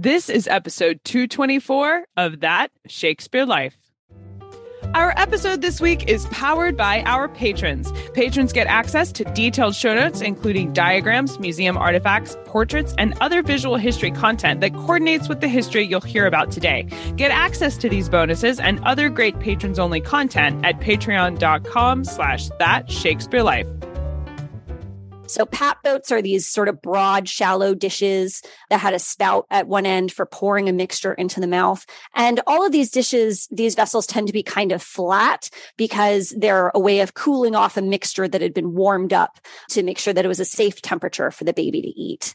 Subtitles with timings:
[0.00, 3.76] This is episode 224 of That Shakespeare Life.
[4.94, 7.90] Our episode this week is powered by our patrons.
[8.14, 13.74] Patrons get access to detailed show notes, including diagrams, museum artifacts, portraits, and other visual
[13.74, 16.86] history content that coordinates with the history you'll hear about today.
[17.16, 23.42] Get access to these bonuses and other great patrons-only content at patreon.com slash that Shakespeare
[23.42, 23.66] Life.
[25.28, 29.68] So pap boats are these sort of broad, shallow dishes that had a spout at
[29.68, 31.84] one end for pouring a mixture into the mouth.
[32.14, 36.72] And all of these dishes, these vessels tend to be kind of flat because they're
[36.74, 39.38] a way of cooling off a mixture that had been warmed up
[39.70, 42.34] to make sure that it was a safe temperature for the baby to eat.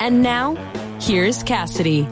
[0.00, 0.54] And now,
[1.00, 2.06] here's Cassidy.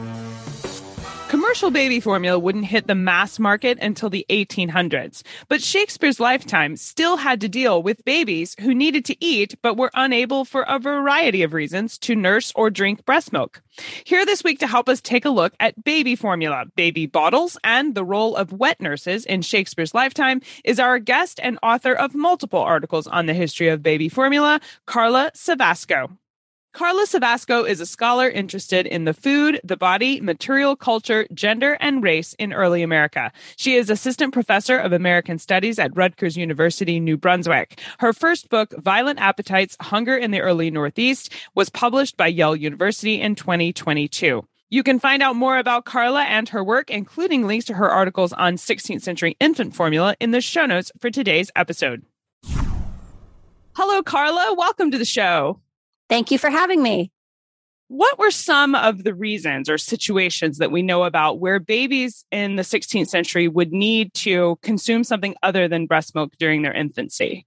[1.29, 7.17] Commercial baby formula wouldn't hit the mass market until the 1800s, but Shakespeare's lifetime still
[7.17, 11.43] had to deal with babies who needed to eat but were unable for a variety
[11.43, 13.61] of reasons to nurse or drink breast milk.
[14.05, 17.93] Here this week to help us take a look at baby formula, baby bottles, and
[17.93, 22.61] the role of wet nurses in Shakespeare's lifetime is our guest and author of multiple
[22.61, 26.17] articles on the history of baby formula, Carla Cevasco.
[26.77, 32.03] Carla Cevasco is a scholar interested in the food, the body, material culture, gender, and
[32.03, 33.31] race in early America.
[33.55, 37.79] She is assistant professor of American Studies at Rutgers University, New Brunswick.
[37.97, 43.19] Her first book, Violent Appetites Hunger in the Early Northeast, was published by Yale University
[43.19, 44.45] in 2022.
[44.69, 48.33] You can find out more about Carla and her work, including links to her articles
[48.33, 52.05] on 16th century infant formula, in the show notes for today's episode.
[53.73, 54.53] Hello, Carla.
[54.55, 55.59] Welcome to the show.
[56.09, 57.11] Thank you for having me.
[57.89, 62.57] What were some of the reasons or situations that we know about where babies in
[62.57, 67.45] the 16th century would need to consume something other than breast milk during their infancy?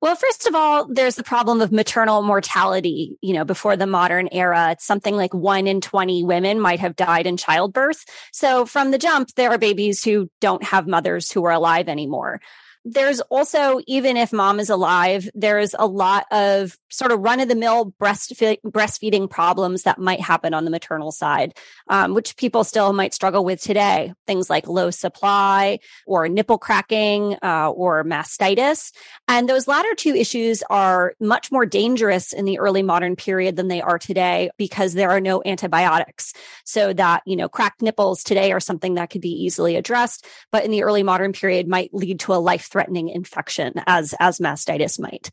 [0.00, 3.18] Well, first of all, there's the problem of maternal mortality.
[3.20, 6.94] You know, before the modern era, it's something like one in 20 women might have
[6.94, 8.04] died in childbirth.
[8.32, 12.40] So from the jump, there are babies who don't have mothers who are alive anymore
[12.84, 17.48] there's also, even if mom is alive, there's a lot of sort of run of
[17.48, 21.54] the mill breastfeeding problems that might happen on the maternal side,
[21.88, 24.12] um, which people still might struggle with today.
[24.26, 28.92] Things like low supply or nipple cracking uh, or mastitis.
[29.26, 33.68] And those latter two issues are much more dangerous in the early modern period than
[33.68, 36.32] they are today because there are no antibiotics.
[36.64, 40.64] So that, you know, cracked nipples today are something that could be easily addressed, but
[40.64, 44.98] in the early modern period might lead to a life threatening infection as, as mastitis
[45.00, 45.30] might.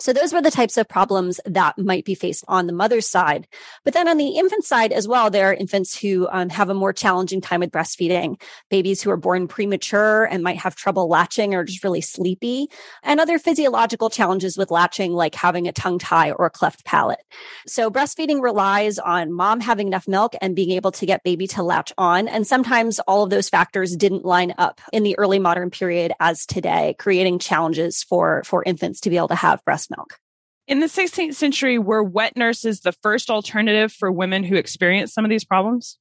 [0.00, 3.46] So those were the types of problems that might be faced on the mother's side.
[3.84, 6.74] But then on the infant side as well, there are infants who um, have a
[6.74, 8.40] more challenging time with breastfeeding,
[8.70, 12.68] babies who are born premature and might have trouble latching or just really sleepy,
[13.04, 17.22] and other physiological challenges with latching, like having a tongue tie or a cleft palate.
[17.66, 21.62] So breastfeeding relies on mom having enough milk and being able to get baby to
[21.62, 22.26] latch on.
[22.26, 26.46] And sometimes all of those factors didn't line up in the early modern period as
[26.46, 30.18] today, creating challenges for, for infants to be able to have breast breast milk.
[30.66, 35.24] In the 16th century, were wet nurses the first alternative for women who experienced some
[35.24, 35.98] of these problems?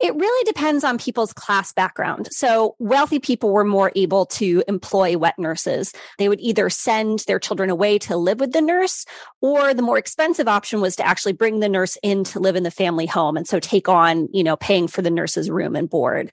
[0.00, 2.28] It really depends on people's class background.
[2.32, 5.92] So wealthy people were more able to employ wet nurses.
[6.18, 9.04] They would either send their children away to live with the nurse,
[9.42, 12.64] or the more expensive option was to actually bring the nurse in to live in
[12.64, 13.36] the family home.
[13.36, 16.32] And so take on, you know, paying for the nurse's room and board.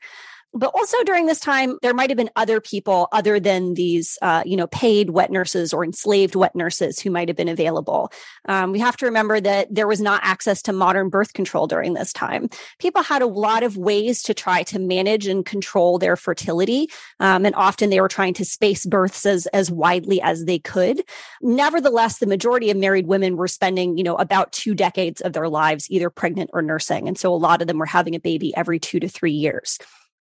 [0.53, 4.41] But also during this time, there might have been other people other than these, uh,
[4.45, 8.11] you know, paid wet nurses or enslaved wet nurses who might have been available.
[8.47, 11.93] Um, we have to remember that there was not access to modern birth control during
[11.93, 12.49] this time.
[12.79, 17.45] People had a lot of ways to try to manage and control their fertility, um,
[17.45, 21.03] and often they were trying to space births as as widely as they could.
[21.41, 25.47] Nevertheless, the majority of married women were spending, you know, about two decades of their
[25.47, 28.51] lives either pregnant or nursing, and so a lot of them were having a baby
[28.57, 29.77] every two to three years.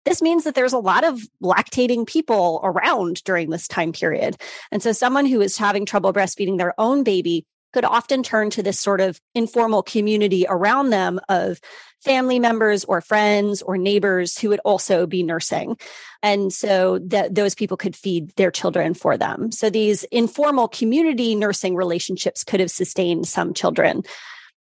[0.08, 4.38] This means that there's a lot of lactating people around during this time period.
[4.72, 7.44] And so someone who is having trouble breastfeeding their own baby
[7.74, 11.60] could often turn to this sort of informal community around them of
[12.02, 15.76] family members or friends or neighbors who would also be nursing.
[16.22, 19.52] And so that those people could feed their children for them.
[19.52, 24.04] So these informal community nursing relationships could have sustained some children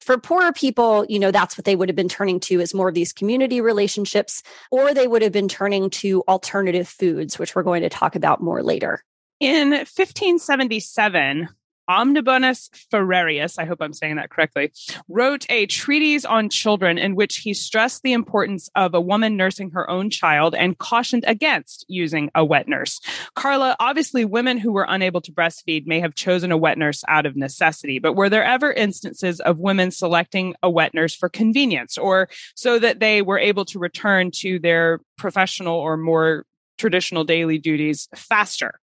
[0.05, 2.89] For poorer people, you know, that's what they would have been turning to is more
[2.89, 7.63] of these community relationships, or they would have been turning to alternative foods, which we're
[7.63, 9.03] going to talk about more later.
[9.41, 11.49] In 1577,
[11.89, 14.73] Omnibus Ferrarius, I hope I'm saying that correctly,
[15.09, 19.71] wrote a treatise on children in which he stressed the importance of a woman nursing
[19.71, 23.01] her own child and cautioned against using a wet nurse.
[23.35, 27.27] Carla, obviously, women who were unable to breastfeed may have chosen a wet nurse out
[27.27, 31.99] of necessity, but were there ever instances of women selecting a wet nurse for convenience
[31.99, 36.47] or so that they were able to return to their professional or more
[36.79, 38.81] traditional daily duties faster?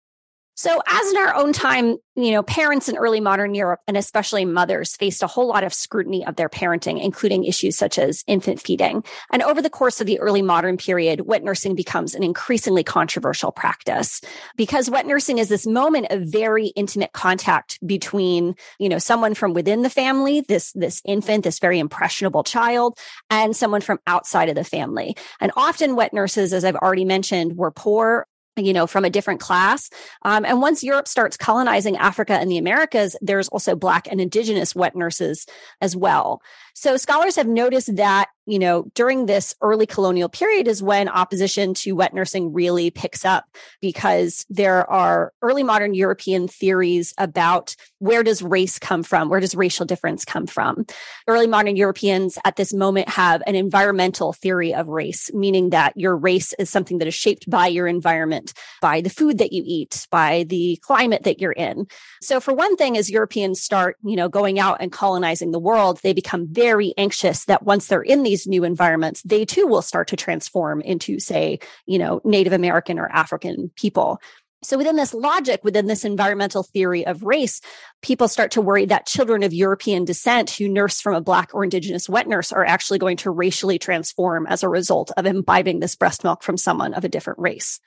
[0.59, 4.43] So, as in our own time, you know, parents in early modern Europe and especially
[4.43, 8.59] mothers faced a whole lot of scrutiny of their parenting, including issues such as infant
[8.59, 9.05] feeding.
[9.31, 13.53] And over the course of the early modern period, wet nursing becomes an increasingly controversial
[13.53, 14.19] practice
[14.57, 19.53] because wet nursing is this moment of very intimate contact between, you know, someone from
[19.53, 22.97] within the family, this, this infant, this very impressionable child,
[23.29, 25.15] and someone from outside of the family.
[25.39, 28.27] And often wet nurses, as I've already mentioned, were poor
[28.65, 29.89] you know, from a different class.
[30.23, 34.75] Um, and once Europe starts colonizing Africa and the Americas, there's also Black and Indigenous
[34.75, 35.45] wet nurses
[35.81, 36.41] as well.
[36.73, 41.75] So scholars have noticed that, you know, during this early colonial period is when opposition
[41.75, 43.45] to wet nursing really picks up
[43.79, 49.29] because there are early modern European theories about where does race come from?
[49.29, 50.87] Where does racial difference come from?
[51.27, 56.17] Early modern Europeans at this moment have an environmental theory of race, meaning that your
[56.17, 60.07] race is something that is shaped by your environment, by the food that you eat,
[60.09, 61.85] by the climate that you're in.
[62.21, 65.99] So for one thing, as Europeans start, you know, going out and colonizing the world,
[66.01, 70.07] they become very anxious that once they're in these new environments, they too will start
[70.09, 74.19] to transform into, say, you know, Native American or African people.
[74.61, 77.61] So within this logic, within this environmental theory of race,
[78.01, 81.63] people start to worry that children of European descent who nurse from a black or
[81.63, 85.95] indigenous wet nurse are actually going to racially transform as a result of imbibing this
[85.95, 87.79] breast milk from someone of a different race.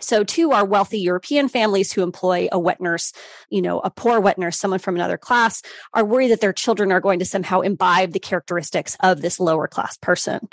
[0.00, 3.12] So too are wealthy European families who employ a wet nurse,
[3.50, 5.62] you know, a poor wet nurse, someone from another class
[5.94, 9.68] are worried that their children are going to somehow imbibe the characteristics of this lower
[9.68, 10.48] class person.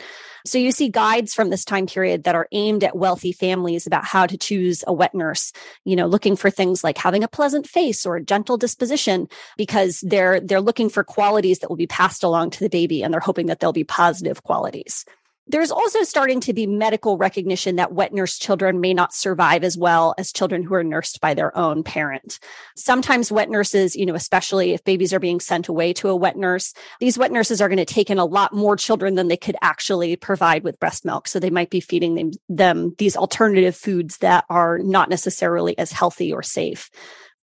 [0.46, 4.06] So you see guides from this time period that are aimed at wealthy families about
[4.06, 5.52] how to choose a wet nurse,
[5.84, 9.28] you know, looking for things like having a pleasant face or a gentle disposition
[9.58, 13.14] because they're, they're looking for qualities that will be passed along to the baby and
[13.14, 15.06] they're hoping that they'll be positive qualities.
[15.50, 19.78] There's also starting to be medical recognition that wet nurse children may not survive as
[19.78, 22.40] well as children who are nursed by their own parent.
[22.76, 26.36] Sometimes wet nurses, you know, especially if babies are being sent away to a wet
[26.36, 29.38] nurse, these wet nurses are going to take in a lot more children than they
[29.38, 31.28] could actually provide with breast milk.
[31.30, 35.94] So they might be feeding them, them these alternative foods that are not necessarily as
[35.94, 36.90] healthy or safe.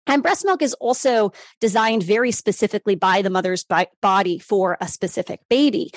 [0.07, 3.65] And breast milk is also designed very specifically by the mother's
[4.03, 5.93] body for a specific baby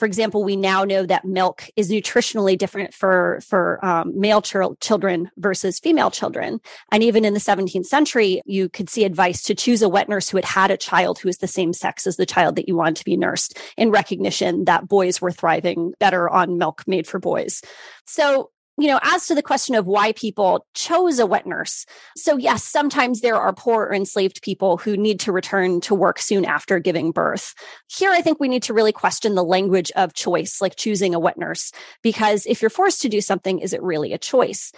[0.00, 4.56] for example, we now know that milk is nutritionally different for for um, male ch-
[4.80, 6.58] children versus female children.
[6.90, 10.30] And even in the 17th century, you could see advice to choose a wet nurse
[10.30, 12.74] who had had a child who is the same sex as the child that you
[12.74, 17.20] want to be nursed, in recognition that boys were thriving better on milk made for
[17.20, 17.60] boys.
[18.06, 21.84] So you know, as to the question of why people chose a wet nurse.
[22.16, 26.18] So, yes, sometimes there are poor or enslaved people who need to return to work
[26.18, 27.54] soon after giving birth.
[27.88, 31.20] Here, I think we need to really question the language of choice, like choosing a
[31.20, 31.72] wet nurse,
[32.02, 34.72] because if you're forced to do something, is it really a choice?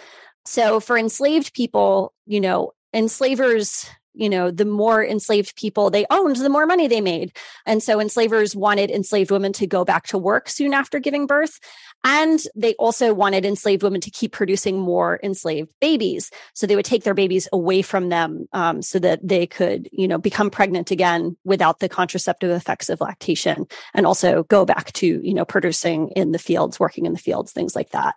[0.45, 6.35] So, for enslaved people, you know, enslavers you know, the more enslaved people they owned,
[6.35, 7.35] the more money they made.
[7.65, 11.59] And so enslavers wanted enslaved women to go back to work soon after giving birth.
[12.03, 16.31] And they also wanted enslaved women to keep producing more enslaved babies.
[16.53, 20.07] So they would take their babies away from them um, so that they could, you
[20.07, 25.21] know, become pregnant again without the contraceptive effects of lactation and also go back to,
[25.25, 28.15] you know, producing in the fields, working in the fields, things like that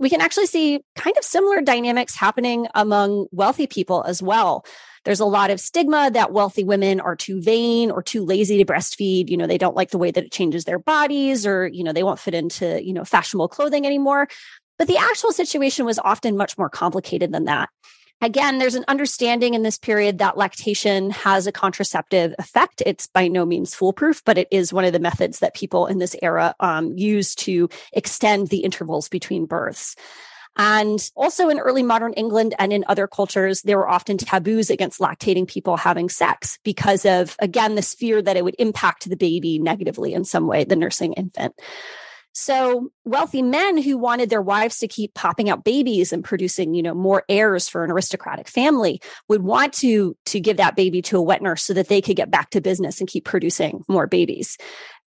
[0.00, 4.64] we can actually see kind of similar dynamics happening among wealthy people as well.
[5.04, 8.70] There's a lot of stigma that wealthy women are too vain or too lazy to
[8.70, 9.30] breastfeed.
[9.30, 11.92] You know, they don't like the way that it changes their bodies or, you know,
[11.92, 14.28] they won't fit into, you know, fashionable clothing anymore.
[14.78, 17.70] But the actual situation was often much more complicated than that.
[18.22, 22.82] Again, there's an understanding in this period that lactation has a contraceptive effect.
[22.84, 25.98] It's by no means foolproof, but it is one of the methods that people in
[25.98, 29.96] this era um, use to extend the intervals between births.
[30.56, 35.00] And also in early modern England and in other cultures, there were often taboos against
[35.00, 39.58] lactating people having sex because of, again, this fear that it would impact the baby
[39.58, 41.54] negatively in some way, the nursing infant.
[42.32, 46.82] So wealthy men who wanted their wives to keep popping out babies and producing, you
[46.82, 51.18] know, more heirs for an aristocratic family would want to, to give that baby to
[51.18, 54.06] a wet nurse so that they could get back to business and keep producing more
[54.06, 54.58] babies.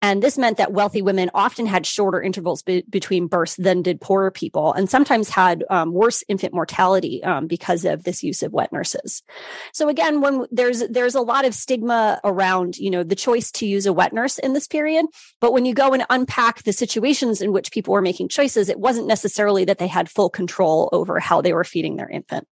[0.00, 4.00] And this meant that wealthy women often had shorter intervals be- between births than did
[4.00, 8.52] poorer people, and sometimes had um, worse infant mortality um, because of this use of
[8.52, 9.22] wet nurses.
[9.72, 13.66] So again, when there's there's a lot of stigma around you know the choice to
[13.66, 15.06] use a wet nurse in this period,
[15.40, 18.78] but when you go and unpack the situations in which people were making choices, it
[18.78, 22.46] wasn't necessarily that they had full control over how they were feeding their infant.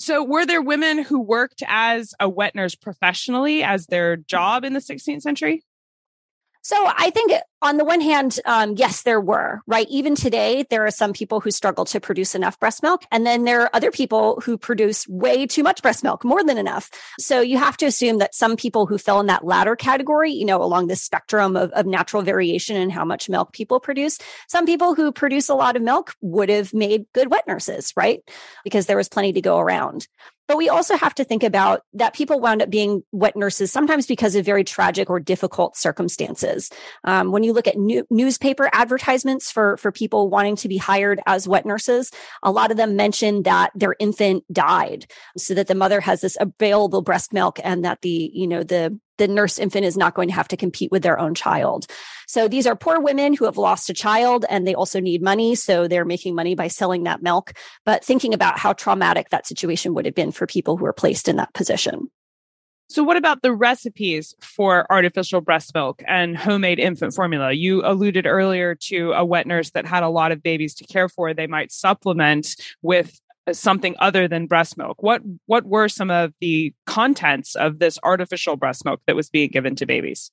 [0.00, 4.72] So, were there women who worked as a wet nurse professionally as their job in
[4.72, 5.64] the 16th century?
[6.62, 9.86] So I think on the one hand, um, yes, there were, right?
[9.88, 13.04] Even today, there are some people who struggle to produce enough breast milk.
[13.10, 16.58] And then there are other people who produce way too much breast milk, more than
[16.58, 16.90] enough.
[17.18, 20.44] So you have to assume that some people who fell in that latter category, you
[20.44, 24.66] know, along this spectrum of, of natural variation and how much milk people produce, some
[24.66, 28.20] people who produce a lot of milk would have made good wet nurses, right?
[28.62, 30.06] Because there was plenty to go around.
[30.48, 34.06] But we also have to think about that people wound up being wet nurses sometimes
[34.06, 36.70] because of very tragic or difficult circumstances.
[37.04, 41.20] Um, when you look at new, newspaper advertisements for, for people wanting to be hired
[41.26, 42.10] as wet nurses,
[42.42, 45.04] a lot of them mention that their infant died
[45.36, 48.98] so that the mother has this available breast milk and that the, you know, the,
[49.18, 51.86] the nurse infant is not going to have to compete with their own child.
[52.26, 55.54] So these are poor women who have lost a child and they also need money.
[55.54, 57.52] So they're making money by selling that milk.
[57.84, 61.28] But thinking about how traumatic that situation would have been for people who are placed
[61.28, 62.10] in that position.
[62.90, 67.52] So, what about the recipes for artificial breast milk and homemade infant formula?
[67.52, 71.10] You alluded earlier to a wet nurse that had a lot of babies to care
[71.10, 71.34] for.
[71.34, 73.20] They might supplement with
[73.52, 75.02] something other than breast milk.
[75.02, 79.50] What what were some of the contents of this artificial breast milk that was being
[79.50, 80.30] given to babies?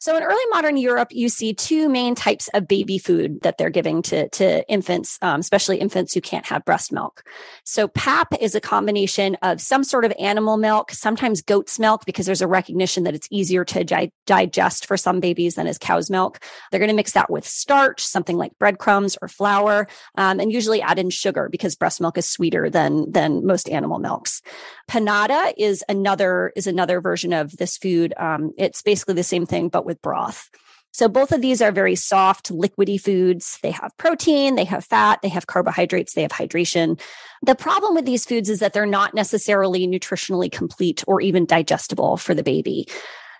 [0.00, 3.70] So in early modern Europe, you see two main types of baby food that they're
[3.70, 7.22] giving to, to infants, um, especially infants who can't have breast milk.
[7.64, 12.26] So pap is a combination of some sort of animal milk, sometimes goat's milk, because
[12.26, 16.10] there's a recognition that it's easier to di- digest for some babies than is cow's
[16.10, 16.40] milk.
[16.70, 20.82] They're going to mix that with starch, something like breadcrumbs or flour, um, and usually
[20.82, 24.42] add in sugar because breast milk is sweeter than, than most animal milks.
[24.90, 28.14] Panada is another, is another version of this food.
[28.18, 30.48] Um, it's basically the same thing, but with broth.
[30.94, 33.58] So both of these are very soft, liquidy foods.
[33.62, 37.00] They have protein, they have fat, they have carbohydrates, they have hydration.
[37.42, 42.18] The problem with these foods is that they're not necessarily nutritionally complete or even digestible
[42.18, 42.86] for the baby.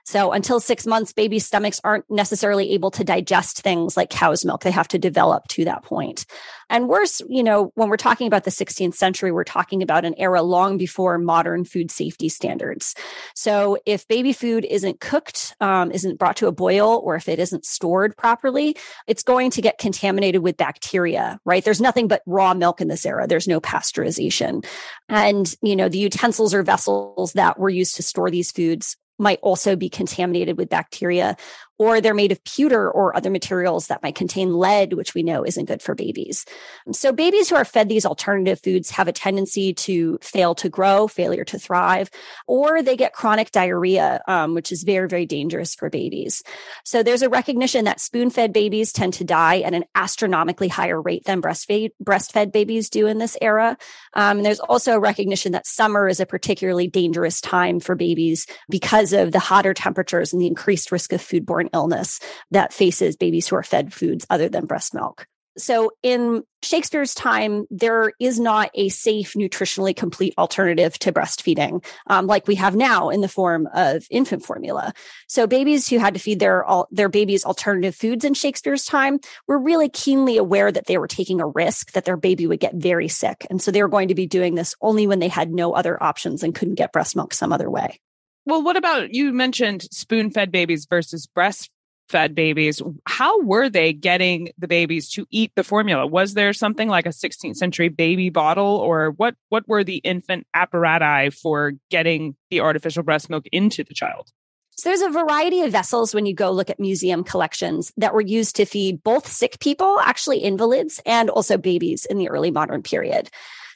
[0.04, 4.62] So until six months, baby stomachs aren't necessarily able to digest things like cow's milk.
[4.62, 6.26] They have to develop to that point.
[6.68, 10.14] And worse, you know, when we're talking about the 16th century, we're talking about an
[10.16, 12.94] era long before modern food safety standards.
[13.34, 17.38] So if baby food isn't cooked, um, isn't brought to a boil, or if it
[17.38, 21.62] isn't stored properly, it's going to get contaminated with bacteria, right?
[21.62, 23.26] There's nothing but raw milk in this era.
[23.26, 24.64] There's no pasteurization.
[25.08, 29.38] And, you know, the utensils or vessels that were used to store these foods might
[29.42, 31.36] also be contaminated with bacteria
[31.82, 35.44] or they're made of pewter or other materials that might contain lead, which we know
[35.44, 36.44] isn't good for babies.
[36.92, 41.08] So babies who are fed these alternative foods have a tendency to fail to grow,
[41.08, 42.08] failure to thrive,
[42.46, 46.44] or they get chronic diarrhea, um, which is very, very dangerous for babies.
[46.84, 51.24] So there's a recognition that spoon-fed babies tend to die at an astronomically higher rate
[51.24, 53.76] than breastfed, breastfed babies do in this era.
[54.14, 58.46] Um, and there's also a recognition that summer is a particularly dangerous time for babies
[58.70, 63.48] because of the hotter temperatures and the increased risk of foodborne illness that faces babies
[63.48, 65.26] who are fed foods other than breast milk.
[65.58, 72.26] So in Shakespeare's time, there is not a safe, nutritionally complete alternative to breastfeeding, um,
[72.26, 74.94] like we have now in the form of infant formula.
[75.28, 79.58] So babies who had to feed their their babies alternative foods in Shakespeare's time were
[79.58, 83.08] really keenly aware that they were taking a risk that their baby would get very
[83.08, 85.72] sick, and so they were going to be doing this only when they had no
[85.74, 88.00] other options and couldn't get breast milk some other way.
[88.44, 91.70] Well, what about you mentioned spoon fed babies versus breast
[92.08, 92.82] fed babies?
[93.06, 96.06] How were they getting the babies to eat the formula?
[96.06, 100.46] Was there something like a 16th century baby bottle or what what were the infant
[100.54, 104.30] apparatus for getting the artificial breast milk into the child?
[104.74, 108.22] So there's a variety of vessels when you go look at museum collections that were
[108.22, 112.82] used to feed both sick people, actually invalids, and also babies in the early modern
[112.82, 113.28] period.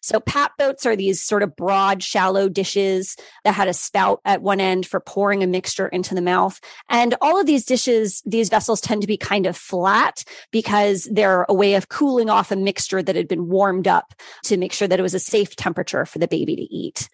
[0.06, 4.40] So pap boats are these sort of broad, shallow dishes that had a spout at
[4.40, 6.60] one end for pouring a mixture into the mouth.
[6.88, 10.22] And all of these dishes, these vessels tend to be kind of flat
[10.52, 14.56] because they're a way of cooling off a mixture that had been warmed up to
[14.56, 17.08] make sure that it was a safe temperature for the baby to eat.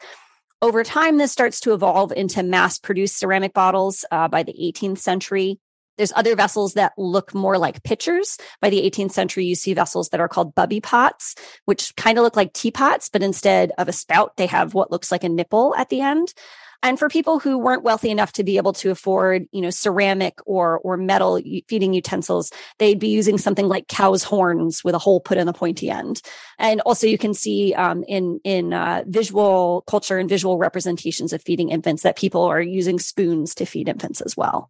[0.60, 4.98] Over time, this starts to evolve into mass produced ceramic bottles uh, by the 18th
[4.98, 5.58] century.
[5.96, 8.38] There's other vessels that look more like pitchers.
[8.60, 11.34] By the 18th century, you see vessels that are called bubby pots,
[11.64, 15.12] which kind of look like teapots, but instead of a spout, they have what looks
[15.12, 16.32] like a nipple at the end.
[16.84, 20.40] And for people who weren't wealthy enough to be able to afford, you know, ceramic
[20.46, 25.20] or or metal feeding utensils, they'd be using something like cow's horns with a hole
[25.20, 26.20] put in the pointy end.
[26.58, 31.42] And also, you can see um, in in uh, visual culture and visual representations of
[31.42, 34.68] feeding infants that people are using spoons to feed infants as well.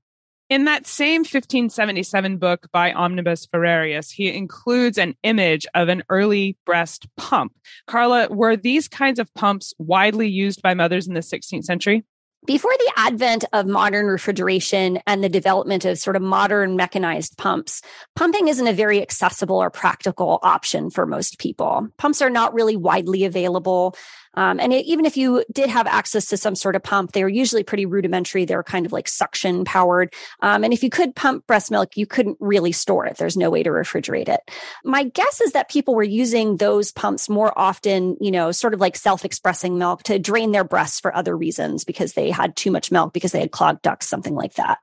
[0.53, 6.59] In that same 1577 book by Omnibus Ferrarius, he includes an image of an early
[6.67, 7.55] breast pump.
[7.87, 12.05] Carla, were these kinds of pumps widely used by mothers in the 16th century?
[12.45, 17.81] Before the advent of modern refrigeration and the development of sort of modern mechanized pumps,
[18.15, 21.89] pumping isn't a very accessible or practical option for most people.
[21.97, 23.97] Pumps are not really widely available.
[24.35, 27.23] Um, and it, even if you did have access to some sort of pump, they
[27.23, 28.45] were usually pretty rudimentary.
[28.45, 30.15] They were kind of like suction powered.
[30.41, 33.17] Um, and if you could pump breast milk, you couldn't really store it.
[33.17, 34.41] There's no way to refrigerate it.
[34.85, 38.81] My guess is that people were using those pumps more often, you know, sort of
[38.81, 42.71] like self expressing milk to drain their breasts for other reasons because they had too
[42.71, 44.79] much milk because they had clogged ducts, something like that.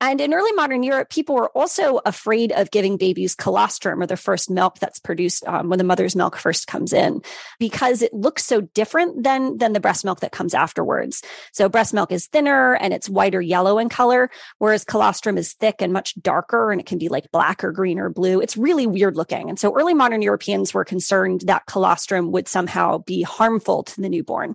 [0.00, 4.16] And in early modern Europe, people were also afraid of giving babies colostrum or the
[4.16, 7.20] first milk that's produced um, when the mother's milk first comes in
[7.58, 11.22] because it looks so different than, than the breast milk that comes afterwards.
[11.52, 15.82] So breast milk is thinner and it's whiter yellow in color, whereas colostrum is thick
[15.82, 18.40] and much darker and it can be like black or green or blue.
[18.40, 19.48] It's really weird looking.
[19.48, 24.08] And so early modern Europeans were concerned that colostrum would somehow be harmful to the
[24.08, 24.54] newborn.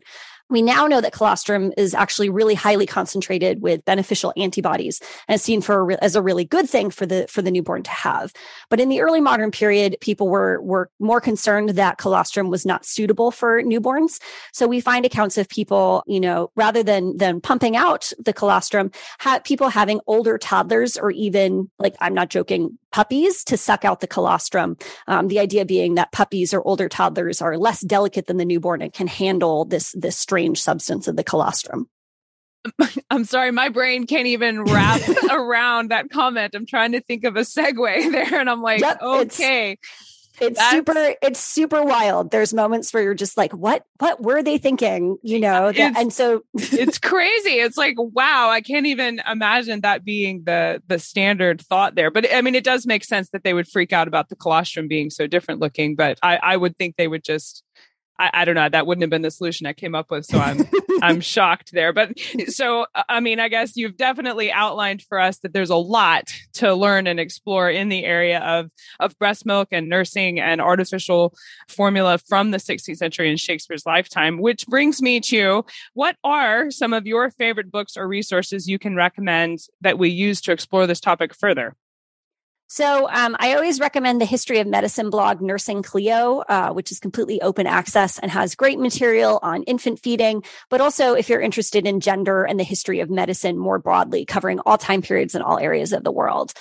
[0.49, 5.61] We now know that colostrum is actually really highly concentrated with beneficial antibodies and seen
[5.61, 8.33] for as a really good thing for the for the newborn to have.
[8.69, 12.85] But in the early modern period, people were were more concerned that colostrum was not
[12.85, 14.19] suitable for newborns.
[14.51, 18.91] So we find accounts of people, you know, rather than than pumping out the colostrum,
[19.19, 23.99] have people having older toddlers or even like I'm not joking, puppies to suck out
[23.99, 24.77] the colostrum.
[25.07, 28.81] Um, the idea being that puppies or older toddlers are less delicate than the newborn
[28.81, 31.89] and can handle this this strange substance of the colostrum.
[33.09, 36.55] I'm sorry, my brain can't even wrap around that comment.
[36.55, 39.77] I'm trying to think of a segue there, and I'm like, yep, okay.
[40.39, 42.31] It's, it's super it's super wild.
[42.31, 45.17] There's moments where you're just like what what were they thinking?
[45.21, 47.51] You know that, and so it's crazy.
[47.51, 52.11] It's like wow i can't even imagine that being the the standard thought there.
[52.11, 54.87] But i mean it does make sense that they would freak out about the colostrum
[54.87, 57.63] being so different looking but i i would think they would just
[58.19, 58.69] I, I, don't know.
[58.69, 60.25] That wouldn't have been the solution I came up with.
[60.25, 60.67] So I'm
[61.01, 61.93] I'm shocked there.
[61.93, 65.75] But so uh, I mean, I guess you've definitely outlined for us that there's a
[65.75, 70.61] lot to learn and explore in the area of of breast milk and nursing and
[70.61, 71.33] artificial
[71.67, 74.39] formula from the 16th century in Shakespeare's lifetime.
[74.39, 78.95] Which brings me to what are some of your favorite books or resources you can
[78.95, 81.75] recommend that we use to explore this topic further?
[82.73, 86.99] So um, I always recommend the History of Medicine blog, Nursing Clio, uh, which is
[86.99, 91.85] completely open access and has great material on infant feeding, but also if you're interested
[91.85, 95.59] in gender and the history of medicine more broadly, covering all time periods in all
[95.59, 96.51] areas of the world.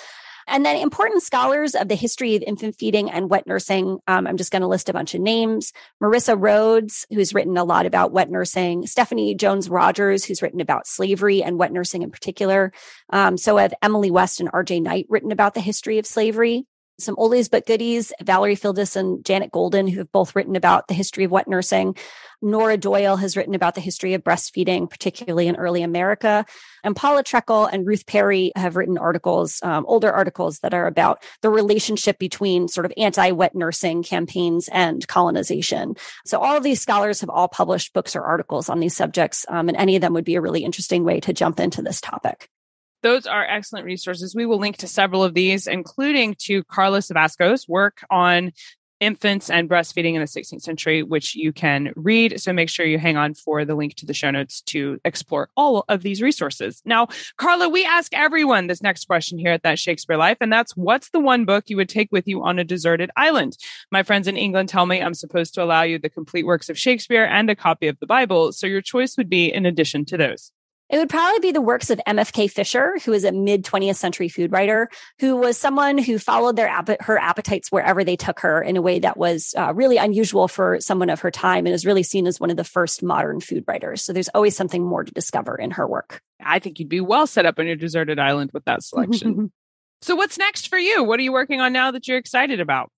[0.47, 3.99] And then important scholars of the history of infant feeding and wet nursing.
[4.07, 5.73] Um, I'm just going to list a bunch of names.
[6.01, 8.85] Marissa Rhodes, who's written a lot about wet nursing.
[8.87, 12.71] Stephanie Jones Rogers, who's written about slavery and wet nursing in particular.
[13.09, 16.65] Um, so have Emily West and RJ Knight written about the history of slavery
[16.99, 20.93] some oldies but goodies, Valerie Fildes and Janet Golden, who have both written about the
[20.93, 21.95] history of wet nursing.
[22.41, 26.45] Nora Doyle has written about the history of breastfeeding, particularly in early America.
[26.83, 31.23] And Paula Treckel and Ruth Perry have written articles, um, older articles that are about
[31.41, 35.95] the relationship between sort of anti-wet nursing campaigns and colonization.
[36.25, 39.69] So all of these scholars have all published books or articles on these subjects, um,
[39.69, 42.49] and any of them would be a really interesting way to jump into this topic.
[43.03, 44.33] Those are excellent resources.
[44.33, 48.53] We will link to several of these, including to Carla Cevasco's work on
[49.03, 52.39] infants and breastfeeding in the 16th century, which you can read.
[52.39, 55.49] So make sure you hang on for the link to the show notes to explore
[55.57, 56.81] all of these resources.
[56.85, 60.77] Now, Carla, we ask everyone this next question here at That Shakespeare Life, and that's
[60.77, 63.57] what's the one book you would take with you on a deserted island?
[63.91, 66.79] My friends in England tell me I'm supposed to allow you the complete works of
[66.79, 68.53] Shakespeare and a copy of the Bible.
[68.53, 70.53] So your choice would be in addition to those.
[70.93, 74.29] It would probably be the works of MFK Fisher, who is a mid 20th century
[74.29, 78.77] food writer, who was someone who followed their her appetites wherever they took her in
[78.77, 82.03] a way that was uh, really unusual for someone of her time and is really
[82.03, 84.05] seen as one of the first modern food writers.
[84.05, 86.21] So there's always something more to discover in her work.
[86.39, 89.51] I think you'd be well set up on your deserted island with that selection.
[90.03, 91.03] so what's next for you?
[91.03, 92.91] What are you working on now that you're excited about?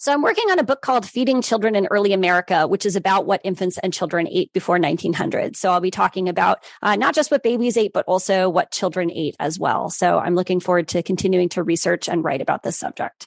[0.00, 3.26] So I'm working on a book called Feeding Children in Early America, which is about
[3.26, 5.56] what infants and children ate before 1900.
[5.56, 9.10] So I'll be talking about uh, not just what babies ate, but also what children
[9.10, 9.90] ate as well.
[9.90, 13.26] So I'm looking forward to continuing to research and write about this subject.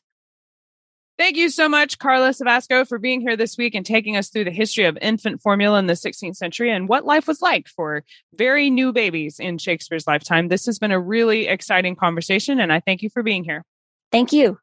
[1.18, 4.46] Thank you so much, Carla Cevasco, for being here this week and taking us through
[4.46, 8.06] the history of infant formula in the 16th century and what life was like for
[8.34, 10.48] very new babies in Shakespeare's lifetime.
[10.48, 13.66] This has been a really exciting conversation, and I thank you for being here.
[14.10, 14.58] Thank you.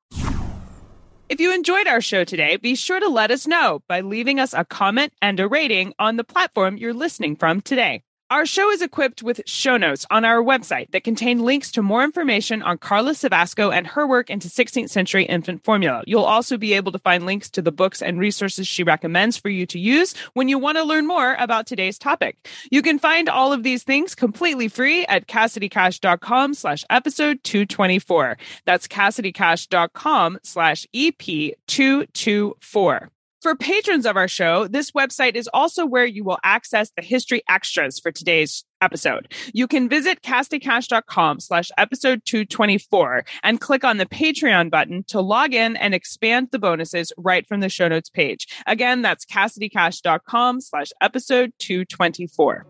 [1.28, 4.54] If you enjoyed our show today, be sure to let us know by leaving us
[4.54, 8.02] a comment and a rating on the platform you're listening from today.
[8.30, 12.04] Our show is equipped with show notes on our website that contain links to more
[12.04, 16.02] information on Carla Cevasco and her work into 16th century infant formula.
[16.06, 19.48] You'll also be able to find links to the books and resources she recommends for
[19.48, 22.46] you to use when you want to learn more about today's topic.
[22.70, 28.36] You can find all of these things completely free at CassidyCash.com slash episode 224.
[28.66, 33.10] That's CassidyCash.com slash EP 224.
[33.40, 37.42] For patrons of our show, this website is also where you will access the history
[37.48, 39.33] extras for today's episode.
[39.55, 45.55] You can visit cassidycash.com slash episode 224 and click on the Patreon button to log
[45.55, 48.48] in and expand the bonuses right from the show notes page.
[48.66, 52.66] Again, that's cassidycash.com slash episode 224.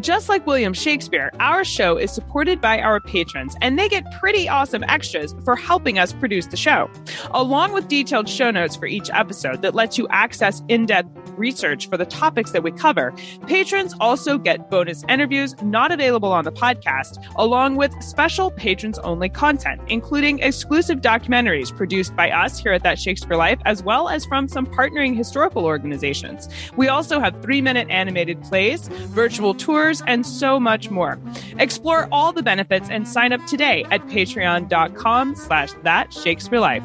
[0.00, 4.48] Just like William Shakespeare, our show is supported by our patrons, and they get pretty
[4.48, 6.88] awesome extras for helping us produce the show.
[7.32, 11.08] Along with detailed show notes for each episode that lets you access in depth
[11.38, 13.14] research for the topics that we cover,
[13.46, 19.28] patrons also get bonus interviews not available on the podcast, along with special patrons only
[19.28, 24.26] content, including exclusive documentaries produced by us here at That Shakespeare Life, as well as
[24.26, 26.48] from some partnering historical organizations.
[26.76, 31.18] We also have three minute animated plays, virtual tours, and so much more.
[31.58, 36.82] Explore all the benefits and sign up today at patreon.com slash that Shakespeare Life.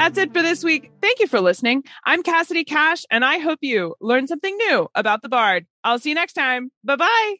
[0.00, 0.90] That's it for this week.
[1.02, 1.84] Thank you for listening.
[2.04, 5.66] I'm Cassidy Cash, and I hope you learned something new about the Bard.
[5.84, 6.70] I'll see you next time.
[6.82, 7.34] Bye bye.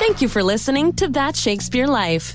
[0.00, 2.34] Thank you for listening to That Shakespeare Life.